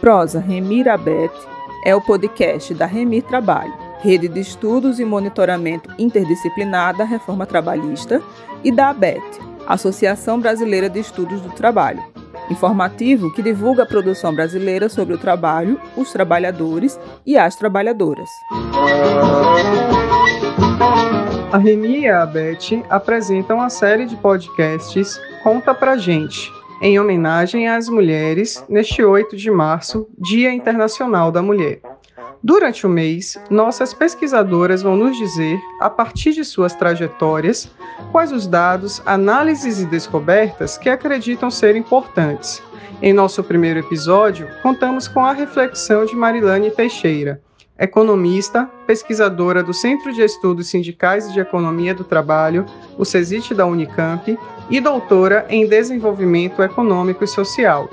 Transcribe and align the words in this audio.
Prosa 0.00 0.40
Remir 0.40 0.88
Abet 0.88 1.30
é 1.84 1.94
o 1.94 2.00
podcast 2.00 2.72
da 2.72 2.86
Remir 2.86 3.22
Trabalho, 3.22 3.72
rede 4.00 4.28
de 4.28 4.40
estudos 4.40 4.98
e 4.98 5.04
monitoramento 5.04 5.90
interdisciplinar 5.98 6.96
da 6.96 7.04
reforma 7.04 7.44
trabalhista, 7.44 8.22
e 8.64 8.72
da 8.72 8.88
ABET, 8.90 9.22
Associação 9.66 10.40
Brasileira 10.40 10.88
de 10.88 10.98
Estudos 11.00 11.42
do 11.42 11.50
Trabalho, 11.50 12.02
informativo 12.50 13.32
que 13.34 13.42
divulga 13.42 13.82
a 13.82 13.86
produção 13.86 14.34
brasileira 14.34 14.88
sobre 14.88 15.14
o 15.14 15.18
trabalho, 15.18 15.78
os 15.94 16.10
trabalhadores 16.12 16.98
e 17.26 17.36
as 17.36 17.56
trabalhadoras. 17.56 18.28
A 21.52 21.58
Remi 21.58 22.00
e 22.00 22.08
a 22.08 22.22
Abete 22.22 22.82
apresentam 22.88 23.58
uma 23.58 23.68
série 23.68 24.06
de 24.06 24.16
podcasts 24.16 25.20
Conta 25.42 25.74
Pra 25.74 25.96
Gente, 25.96 26.50
em 26.80 26.98
homenagem 26.98 27.68
às 27.68 27.88
mulheres, 27.88 28.64
neste 28.68 29.02
8 29.02 29.36
de 29.36 29.50
março, 29.50 30.08
Dia 30.18 30.52
Internacional 30.52 31.30
da 31.30 31.42
Mulher. 31.42 31.80
Durante 32.42 32.86
o 32.86 32.90
mês, 32.90 33.38
nossas 33.50 33.92
pesquisadoras 33.92 34.82
vão 34.82 34.96
nos 34.96 35.16
dizer, 35.18 35.60
a 35.78 35.90
partir 35.90 36.32
de 36.32 36.42
suas 36.42 36.74
trajetórias, 36.74 37.70
quais 38.10 38.32
os 38.32 38.46
dados, 38.46 39.02
análises 39.04 39.80
e 39.80 39.84
descobertas 39.84 40.78
que 40.78 40.88
acreditam 40.88 41.50
ser 41.50 41.76
importantes. 41.76 42.62
Em 43.02 43.12
nosso 43.12 43.44
primeiro 43.44 43.80
episódio, 43.80 44.48
contamos 44.62 45.06
com 45.06 45.24
a 45.24 45.32
reflexão 45.32 46.06
de 46.06 46.16
Marilane 46.16 46.70
Teixeira, 46.70 47.42
economista, 47.80 48.70
pesquisadora 48.86 49.62
do 49.62 49.72
Centro 49.72 50.12
de 50.12 50.20
Estudos 50.20 50.68
Sindicais 50.68 51.26
e 51.26 51.32
de 51.32 51.40
Economia 51.40 51.94
do 51.94 52.04
Trabalho, 52.04 52.66
o 52.98 53.06
CESIT 53.06 53.54
da 53.54 53.64
Unicamp, 53.64 54.38
e 54.68 54.80
doutora 54.80 55.46
em 55.48 55.66
Desenvolvimento 55.66 56.62
Econômico 56.62 57.24
e 57.24 57.26
Social. 57.26 57.88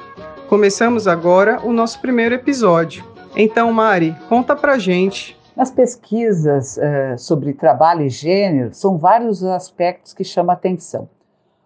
Começamos 0.49 1.07
agora 1.07 1.61
o 1.63 1.71
nosso 1.71 2.01
primeiro 2.01 2.35
episódio. 2.35 3.05
Então, 3.33 3.71
Mari, 3.71 4.13
conta 4.27 4.57
pra 4.57 4.77
gente. 4.77 5.37
Nas 5.55 5.71
pesquisas 5.71 6.77
uh, 6.77 7.17
sobre 7.17 7.53
trabalho 7.53 8.03
e 8.03 8.09
gênero, 8.09 8.73
são 8.73 8.97
vários 8.97 9.41
aspectos 9.41 10.13
que 10.13 10.23
chamam 10.23 10.51
a 10.51 10.53
atenção. 10.53 11.09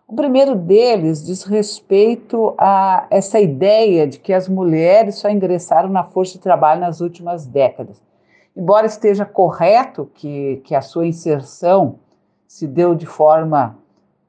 O 0.07 0.15
primeiro 0.15 0.55
deles 0.55 1.25
diz 1.25 1.43
respeito 1.43 2.53
a 2.57 3.07
essa 3.09 3.39
ideia 3.39 4.05
de 4.05 4.19
que 4.19 4.33
as 4.33 4.47
mulheres 4.47 5.15
só 5.15 5.29
ingressaram 5.29 5.89
na 5.89 6.03
força 6.03 6.33
de 6.33 6.39
trabalho 6.39 6.81
nas 6.81 7.01
últimas 7.01 7.45
décadas. 7.45 8.10
Embora 8.55 8.85
esteja 8.85 9.25
correto 9.25 10.09
que, 10.13 10.61
que 10.65 10.75
a 10.75 10.81
sua 10.81 11.07
inserção 11.07 11.99
se 12.45 12.67
deu 12.67 12.93
de 12.93 13.05
forma 13.05 13.77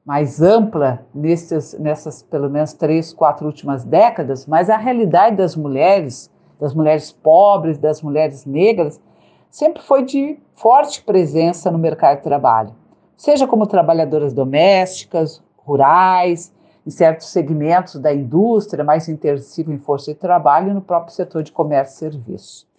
mais 0.05 0.41
ampla 0.41 1.05
nesses, 1.13 1.77
nessas 1.77 2.23
pelo 2.23 2.49
menos 2.49 2.73
três, 2.73 3.13
quatro 3.13 3.45
últimas 3.45 3.83
décadas, 3.83 4.45
mas 4.45 4.69
a 4.69 4.77
realidade 4.77 5.35
das 5.35 5.55
mulheres, 5.55 6.31
das 6.59 6.73
mulheres 6.73 7.11
pobres, 7.11 7.77
das 7.77 8.01
mulheres 8.01 8.45
negras, 8.45 8.99
sempre 9.49 9.81
foi 9.81 10.03
de 10.03 10.39
forte 10.55 11.03
presença 11.03 11.69
no 11.69 11.77
mercado 11.77 12.17
de 12.17 12.23
trabalho, 12.23 12.73
seja 13.17 13.45
como 13.45 13.67
trabalhadoras 13.67 14.33
domésticas, 14.33 15.43
rurais, 15.57 16.53
em 16.85 16.89
certos 16.89 17.27
segmentos 17.27 17.95
da 17.95 18.13
indústria 18.13 18.83
mais 18.83 19.07
intensivo 19.07 19.71
em 19.71 19.77
força 19.77 20.13
de 20.13 20.19
trabalho 20.19 20.71
e 20.71 20.73
no 20.73 20.81
próprio 20.81 21.13
setor 21.13 21.43
de 21.43 21.51
comércio 21.51 21.95
e 21.95 22.11
serviço. 22.11 22.72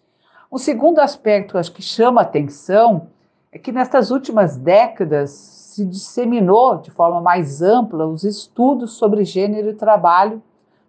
Um 0.54 0.58
segundo 0.58 1.00
aspecto 1.00 1.58
acho 1.58 1.72
que 1.72 1.82
chama 1.82 2.20
atenção 2.20 3.08
é 3.50 3.58
que 3.58 3.72
nestas 3.72 4.12
últimas 4.12 4.56
décadas 4.56 5.30
se 5.32 5.84
diseminou 5.84 6.76
de 6.76 6.92
forma 6.92 7.20
mais 7.20 7.60
ampla 7.60 8.06
os 8.06 8.22
estudos 8.22 8.92
sobre 8.92 9.24
gênero 9.24 9.70
e 9.70 9.74
trabalho 9.74 10.40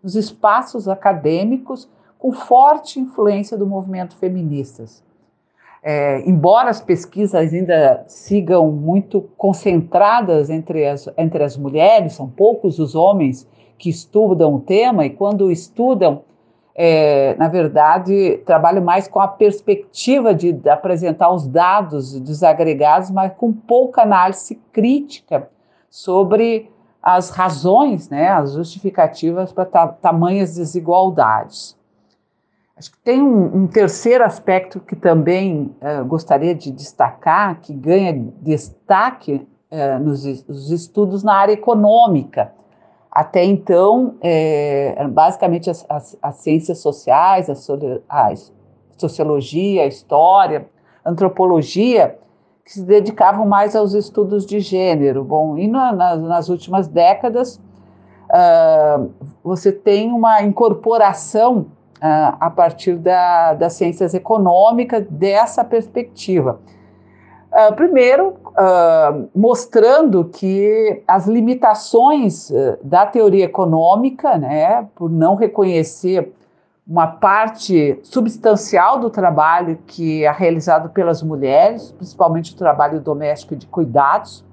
nos 0.04 0.16
espaços 0.16 0.88
acadêmicos, 0.88 1.90
com 2.20 2.32
forte 2.32 3.00
influência 3.00 3.58
do 3.58 3.66
movimento 3.66 4.16
feministas. 4.18 5.04
É, 5.82 6.22
embora 6.30 6.70
as 6.70 6.80
pesquisas 6.80 7.52
ainda 7.52 8.06
sigam 8.08 8.72
muito 8.72 9.20
concentradas 9.36 10.52
entre 10.52 10.86
as, 10.86 11.10
entre 11.18 11.44
as 11.44 11.58
mulheres, 11.58 12.14
são 12.14 12.30
poucos 12.30 12.78
os 12.78 12.94
homens 12.94 13.50
que 13.80 13.90
estudam 13.90 14.54
o 14.54 14.60
tema, 14.60 15.08
e 15.08 15.10
quando 15.10 15.50
estudam, 15.50 16.22
é, 16.78 17.36
na 17.36 17.48
verdade, 17.48 18.42
trabalho 18.46 18.84
mais 18.84 19.08
com 19.08 19.22
a 19.22 19.28
perspectiva 19.30 20.36
de, 20.36 20.60
apresentar 20.70 21.32
os 21.32 21.48
dados 21.48 22.20
desagregados, 22.20 23.10
mas 23.10 23.32
com 23.34 23.54
pouca 23.54 24.02
análise 24.02 24.56
crítica 24.74 25.48
sobre 25.90 26.70
as 27.02 27.30
razões, 27.30 28.10
né, 28.10 28.28
as 28.30 28.54
justificativas 28.54 29.54
para 29.54 29.66
ta 29.66 29.88
tamanhas 29.88 30.56
desigualdades. 30.56 31.78
Acho 32.76 32.92
que 32.92 32.98
tem 32.98 33.22
um, 33.22 33.64
um 33.64 33.68
terceiro 33.68 34.26
aspecto 34.26 34.82
que 34.82 34.98
também 34.98 35.74
uh, 35.82 36.04
gostaria 36.04 36.54
de 36.54 36.72
destacar, 36.72 37.62
que 37.62 37.74
ganha 37.74 38.12
destaque 38.42 39.48
uh, 39.72 40.04
nos, 40.04 40.26
nos 40.46 40.72
estudos 40.72 41.24
na 41.24 41.36
área 41.36 41.54
econômica 41.54 42.52
até 43.16 43.46
então, 43.46 44.16
é, 44.22 45.08
basicamente 45.08 45.70
as, 45.70 45.86
as, 45.88 46.18
as, 46.22 46.36
ciências 46.36 46.80
sociais, 46.80 47.50
a, 47.50 47.54
a, 48.10 48.34
sociologia, 48.98 49.84
a 49.84 49.86
história, 49.86 50.68
a 51.04 51.12
antropologia, 51.12 52.20
que 52.66 52.74
se 52.74 52.84
dedicavam 52.84 53.46
mais 53.46 53.74
aos 53.74 53.94
estudos 53.94 54.46
de 54.46 54.60
gênero. 54.60 55.24
Bom, 55.24 55.58
e 55.58 55.66
na, 55.66 55.94
na, 55.94 56.18
nas 56.18 56.50
últimas 56.50 56.90
décadas, 56.90 57.56
uh, 58.26 59.10
você 59.42 59.72
tem 59.72 60.12
uma 60.12 60.42
incorporação 60.42 61.68
uh, 61.98 62.36
a 62.38 62.50
partir 62.50 62.98
da, 62.98 63.54
das 63.54 63.74
ciências 63.74 64.14
econômicas 64.14 65.06
dessa 65.10 65.64
perspectiva. 65.64 66.60
Uh, 67.56 67.74
primeiro, 67.74 68.36
uh, 68.50 69.30
mostrando 69.34 70.26
que 70.26 71.02
as 71.08 71.26
limitações 71.26 72.50
uh, 72.50 72.78
da 72.84 73.06
teoria 73.06 73.46
econômica, 73.46 74.38
né, 74.38 74.86
por 74.94 75.10
não 75.10 75.36
reconhecer 75.36 76.34
uma 76.86 77.08
parte 77.08 77.98
substancial 78.04 79.00
do 79.00 79.10
trabalho 79.10 79.80
que 79.88 80.26
é 80.26 80.32
realizado 80.34 80.90
pelas 80.90 81.24
mulheres, 81.24 81.94
principalmente 81.94 82.54
o 82.54 82.58
trabalho 82.58 83.00
doméstico 83.00 83.54
e 83.54 83.58
de 83.58 83.68
cuidados, 83.68 84.44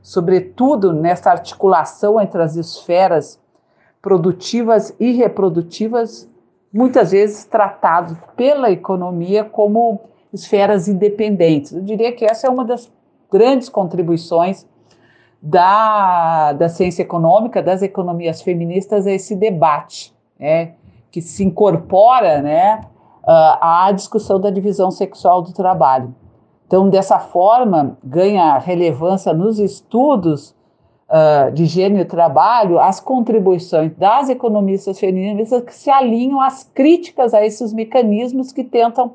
sobretudo 0.00 0.90
nessa 0.90 1.30
articulação 1.30 2.18
entre 2.18 2.40
as 2.40 2.56
esferas 2.56 3.38
produtivas 4.00 4.94
e 4.98 5.12
reprodutivas, 5.12 6.26
muitas 6.72 7.10
vezes 7.10 7.44
tratado 7.44 8.16
pela 8.34 8.70
economia 8.70 9.44
como 9.44 10.00
esferas 10.32 10.88
independentes. 10.88 11.72
Eu 11.72 11.82
diria 11.82 12.12
que 12.12 12.24
essa 12.24 12.46
é 12.46 12.50
uma 12.50 12.64
das 12.64 12.90
grandes 13.30 13.68
contribuições 13.68 14.66
da, 15.40 16.52
da 16.52 16.68
ciência 16.68 17.02
econômica, 17.02 17.62
das 17.62 17.82
economias 17.82 18.42
feministas, 18.42 19.06
a 19.06 19.12
esse 19.12 19.36
debate, 19.36 20.12
né, 20.38 20.74
que 21.10 21.22
se 21.22 21.44
incorpora 21.44 22.42
né, 22.42 22.80
à 23.24 23.90
discussão 23.94 24.40
da 24.40 24.50
divisão 24.50 24.90
sexual 24.90 25.42
do 25.42 25.52
trabalho. 25.52 26.14
Então, 26.66 26.88
dessa 26.90 27.18
forma, 27.18 27.96
ganha 28.04 28.58
relevância 28.58 29.32
nos 29.32 29.58
estudos 29.58 30.54
uh, 31.08 31.50
de 31.52 31.64
gênero 31.64 32.02
e 32.02 32.04
trabalho 32.04 32.78
as 32.78 33.00
contribuições 33.00 33.92
das 33.96 34.28
economistas 34.28 34.98
feministas 34.98 35.62
que 35.62 35.74
se 35.74 35.90
alinham 35.90 36.40
às 36.40 36.64
críticas 36.74 37.32
a 37.32 37.44
esses 37.44 37.72
mecanismos 37.72 38.52
que 38.52 38.62
tentam 38.62 39.14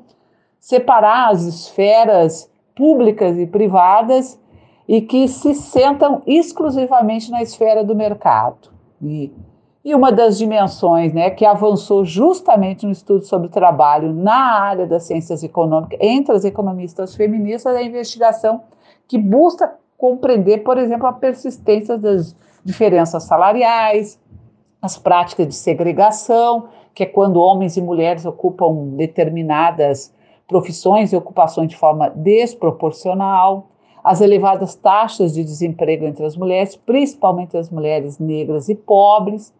separar 0.64 1.30
as 1.30 1.42
esferas 1.42 2.50
públicas 2.74 3.36
e 3.36 3.46
privadas 3.46 4.40
e 4.88 5.02
que 5.02 5.28
se 5.28 5.52
sentam 5.52 6.22
exclusivamente 6.26 7.30
na 7.30 7.42
esfera 7.42 7.84
do 7.84 7.94
mercado. 7.94 8.70
E, 9.02 9.30
e 9.84 9.94
uma 9.94 10.10
das 10.10 10.38
dimensões 10.38 11.12
né, 11.12 11.28
que 11.28 11.44
avançou 11.44 12.02
justamente 12.02 12.86
no 12.86 12.92
estudo 12.92 13.26
sobre 13.26 13.50
trabalho 13.50 14.14
na 14.14 14.58
área 14.62 14.86
das 14.86 15.02
ciências 15.02 15.42
econômicas, 15.42 15.98
entre 16.00 16.34
as 16.34 16.46
economistas 16.46 17.14
feministas, 17.14 17.76
é 17.76 17.80
a 17.80 17.82
investigação 17.82 18.62
que 19.06 19.18
busca 19.18 19.70
compreender, 19.98 20.64
por 20.64 20.78
exemplo, 20.78 21.06
a 21.06 21.12
persistência 21.12 21.98
das 21.98 22.34
diferenças 22.64 23.24
salariais, 23.24 24.18
as 24.80 24.96
práticas 24.96 25.46
de 25.46 25.54
segregação, 25.54 26.68
que 26.94 27.02
é 27.02 27.06
quando 27.06 27.36
homens 27.36 27.76
e 27.76 27.82
mulheres 27.82 28.24
ocupam 28.24 28.96
determinadas 28.96 30.10
profissões 30.46 31.12
e 31.12 31.16
ocupações 31.16 31.68
de 31.68 31.76
forma 31.76 32.10
desproporcional, 32.10 33.68
as 34.02 34.20
elevadas 34.20 34.74
taxas 34.74 35.32
de 35.32 35.42
desemprego 35.42 36.04
entre 36.04 36.26
as 36.26 36.36
mulheres, 36.36 36.76
principalmente 36.76 37.56
as 37.56 37.70
mulheres 37.70 38.18
negras 38.18 38.68
e 38.68 38.74
pobres. 38.74 39.52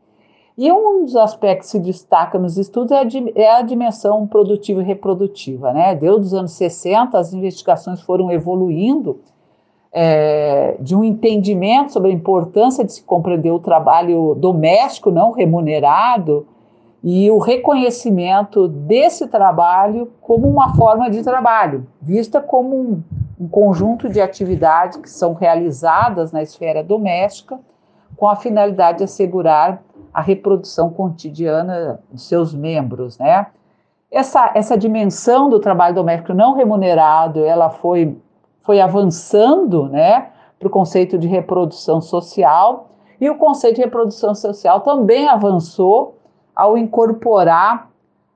E 0.57 0.71
um 0.71 1.05
dos 1.05 1.17
aspectos 1.17 1.71
que 1.71 1.79
se 1.79 1.81
destaca 1.81 2.39
nos 2.39 2.59
estudos 2.59 2.93
é 2.93 2.99
a, 2.99 3.61
é 3.61 3.63
dimensão 3.63 4.27
produtiva 4.27 4.83
e 4.83 4.85
reprodutiva. 4.85 5.73
Né? 5.73 5.95
Desde 5.95 6.21
os 6.21 6.35
anos 6.35 6.53
60, 6.53 7.19
as 7.19 7.33
investigações 7.33 8.03
foram 8.03 8.31
evoluindo 8.31 9.19
é, 9.91 10.77
de 10.79 10.95
um 10.95 11.03
entendimento 11.03 11.93
sobre 11.93 12.11
a 12.11 12.15
importância 12.15 12.85
de 12.85 12.93
se 12.93 13.03
compreender 13.03 13.51
o 13.51 13.59
trabalho 13.59 14.35
doméstico 14.35 15.11
não 15.11 15.33
remunerado 15.33 16.47
e 17.06 17.31
o 17.31 17.37
reconhecimento 17.37 18.67
desse 18.67 19.29
trabalho 19.29 20.11
como 20.23 20.49
uma 20.49 20.75
forma 20.75 21.11
de 21.11 21.23
trabalho, 21.23 21.87
vista 22.01 22.41
como 22.41 22.75
um, 22.75 23.03
um 23.39 23.47
conjunto 23.47 24.09
de 24.09 24.23
atividades 24.23 24.97
que 24.97 25.11
são 25.11 25.35
realizadas 25.35 26.33
na 26.33 26.43
esfera 26.43 26.83
doméstica 26.83 27.61
com 28.17 28.27
a 28.27 28.37
finalidade 28.37 28.99
de 28.99 29.05
assegurar 29.05 29.83
a 30.15 30.23
reprodução 30.23 30.89
cotidiana 30.89 32.01
de 32.11 32.23
seus 32.23 32.55
membros, 32.55 33.19
né? 33.19 33.49
Essa, 34.11 34.53
essa 34.55 34.79
dimensão 34.79 35.50
do 35.50 35.61
trabalho 35.61 35.95
doméstico 35.95 36.33
não 36.33 36.55
remunerado, 36.55 37.45
ela 37.45 37.69
foi, 37.69 38.17
foi 38.62 38.81
avançando, 38.81 39.89
né, 39.91 40.29
para 40.59 40.69
o 40.69 40.71
conceito 40.71 41.19
de 41.19 41.27
reprodução 41.29 42.00
social, 42.00 42.93
e 43.21 43.29
o 43.29 43.37
conceito 43.37 43.77
de 43.77 43.83
reprodução 43.83 44.35
social 44.35 44.81
também 44.81 45.29
avançou 45.29 46.13
ao 46.55 46.79
incorporar 46.79 47.91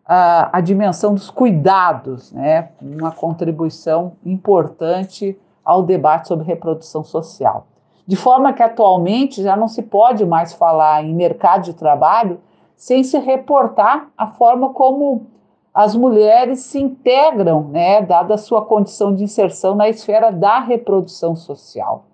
uh, 0.09 0.49
a 0.53 0.61
dimensão 0.61 1.15
dos 1.15 1.31
cuidados, 1.31 2.33
né, 2.33 2.71
uma 2.81 3.13
contribuição 3.13 4.13
importante 4.25 5.39
ao 5.65 5.83
debate 5.83 6.29
sobre 6.29 6.47
reprodução 6.47 7.05
social. 7.05 7.67
De 8.07 8.17
forma 8.17 8.53
que 8.55 8.63
atualmente 8.63 9.43
já 9.43 9.55
não 9.55 9.69
se 9.69 9.83
pode 9.83 10.25
mais 10.25 10.55
falar 10.55 11.05
em 11.05 11.15
mercado 11.15 11.65
de 11.65 11.75
trabalho 11.75 12.41
sem 12.75 13.05
se 13.05 13.19
reportar 13.19 14.09
a 14.17 14.29
forma 14.29 14.73
como 14.73 15.27
as 15.75 15.95
mulheres 15.95 16.61
se 16.61 16.81
integram, 16.81 17.69
né, 17.69 18.01
dada 18.01 18.35
a 18.35 18.39
sua 18.39 18.65
condição 18.65 19.15
de 19.15 19.23
inserção 19.23 19.75
na 19.75 19.89
esfera 19.89 20.33
da 20.33 20.59
reprodução 20.59 21.37
social. 21.37 22.05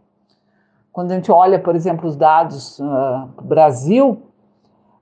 Quando 0.93 1.13
a 1.13 1.15
gente 1.15 1.31
olha, 1.33 1.59
por 1.59 1.75
exemplo, 1.75 2.09
os 2.09 2.17
dados 2.17 2.79
uh, 2.79 3.29
Brasil, 3.43 4.23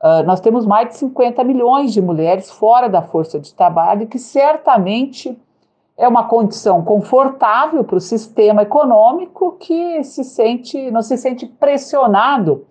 uh, 0.03 0.23
nós 0.27 0.41
temos 0.41 0.67
mais 0.67 0.89
de 0.89 0.97
50 0.97 1.43
milhões 1.45 1.93
de 1.93 2.03
mulheres 2.03 2.51
fora 2.51 2.89
da 2.89 3.01
força 3.01 3.39
de 3.39 3.55
trabalho, 3.55 4.07
que 4.07 4.19
certamente 4.19 5.39
é 5.97 6.09
uma 6.09 6.25
condição 6.25 6.83
confortável 6.83 7.85
para 7.85 7.97
o 7.97 8.01
sistema 8.01 8.63
econômico 8.63 9.53
que 9.53 10.03
se 10.03 10.25
sente, 10.25 10.91
não 10.91 11.03
se 11.03 11.17
sente 11.17 11.47
pressionado 11.47 12.67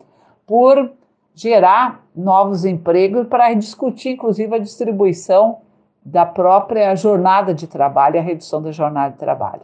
por 0.45 0.91
gerar 1.33 2.03
novos 2.15 2.65
empregos 2.65 3.27
para 3.27 3.53
discutir, 3.53 4.11
inclusive, 4.11 4.55
a 4.55 4.59
distribuição 4.59 5.59
da 6.03 6.25
própria 6.25 6.95
jornada 6.95 7.53
de 7.53 7.67
trabalho, 7.67 8.19
a 8.19 8.23
redução 8.23 8.61
da 8.61 8.71
jornada 8.71 9.11
de 9.11 9.17
trabalho. 9.17 9.61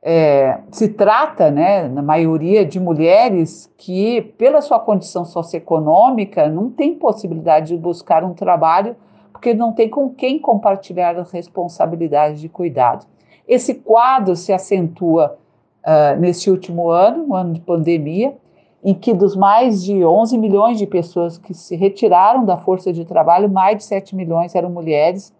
É, 0.00 0.60
se 0.70 0.88
trata, 0.88 1.50
né, 1.50 1.88
na 1.88 2.02
maioria, 2.02 2.64
de 2.64 2.78
mulheres 2.78 3.72
que, 3.76 4.22
pela 4.38 4.60
sua 4.60 4.78
condição 4.78 5.24
socioeconômica, 5.24 6.48
não 6.48 6.70
têm 6.70 6.94
possibilidade 6.94 7.68
de 7.68 7.76
buscar 7.76 8.22
um 8.22 8.32
trabalho 8.32 8.94
porque 9.32 9.54
não 9.54 9.72
tem 9.72 9.88
com 9.88 10.10
quem 10.10 10.38
compartilhar 10.38 11.16
as 11.16 11.30
responsabilidades 11.30 12.40
de 12.40 12.48
cuidado. 12.48 13.06
Esse 13.46 13.74
quadro 13.74 14.34
se 14.34 14.52
acentua 14.52 15.38
uh, 15.84 16.18
nesse 16.18 16.50
último 16.50 16.90
ano, 16.90 17.24
um 17.28 17.34
ano 17.34 17.54
de 17.54 17.60
pandemia, 17.60 18.36
em 18.82 18.94
que 18.94 19.14
dos 19.14 19.36
mais 19.36 19.82
de 19.82 20.04
11 20.04 20.36
milhões 20.38 20.78
de 20.78 20.86
pessoas 20.86 21.38
que 21.38 21.54
se 21.54 21.76
retiraram 21.76 22.44
da 22.44 22.56
força 22.56 22.92
de 22.92 23.04
trabalho, 23.04 23.48
mais 23.48 23.78
de 23.78 23.84
7 23.84 24.14
milhões 24.14 24.54
eram 24.54 24.70
mulheres, 24.70 25.32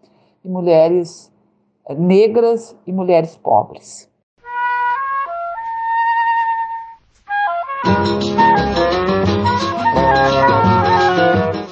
e 0.45 0.49
mulheres 0.49 1.33
negras 1.97 2.77
e 2.87 2.93
mulheres 2.93 3.37
pobres. 3.37 4.09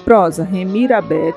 Prosa 0.05 0.44
Remira 0.44 1.00
Beth 1.00 1.34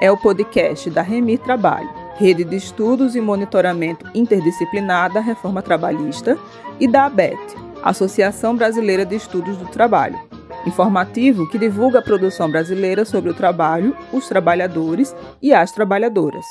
é 0.00 0.10
o 0.10 0.16
podcast 0.16 0.90
da 0.90 1.02
Remir 1.02 1.38
Trabalho, 1.38 1.88
rede 2.16 2.44
de 2.44 2.56
estudos 2.56 3.14
e 3.14 3.20
monitoramento 3.20 4.04
interdisciplinar 4.14 5.12
da 5.12 5.20
reforma 5.20 5.62
trabalhista, 5.62 6.36
e 6.80 6.86
da 6.86 7.06
ABET, 7.06 7.38
Associação 7.82 8.56
Brasileira 8.56 9.04
de 9.04 9.16
Estudos 9.16 9.56
do 9.56 9.66
Trabalho, 9.66 10.18
informativo 10.66 11.48
que 11.48 11.58
divulga 11.58 11.98
a 11.98 12.02
produção 12.02 12.50
brasileira 12.50 13.04
sobre 13.04 13.30
o 13.30 13.34
trabalho, 13.34 13.96
os 14.12 14.28
trabalhadores 14.28 15.14
e 15.42 15.52
as 15.52 15.72
trabalhadoras. 15.72 16.44